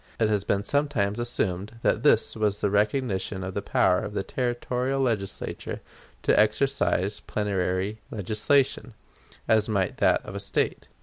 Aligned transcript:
It 0.19 0.29
has 0.29 0.43
been 0.43 0.63
sometimes 0.63 1.19
assumed 1.19 1.77
that 1.83 2.01
this 2.01 2.35
was 2.35 2.57
the 2.57 2.71
recognition 2.71 3.43
of 3.43 3.53
the 3.53 3.61
power 3.61 3.99
of 3.99 4.15
the 4.15 4.23
Territorial 4.23 4.99
Legislature 4.99 5.79
to 6.23 6.39
exercise 6.39 7.19
plenary 7.19 7.99
legislation, 8.09 8.95
as 9.47 9.69
might 9.69 9.97
that 9.97 10.25
of 10.25 10.33
a 10.33 10.39
State. 10.39 10.87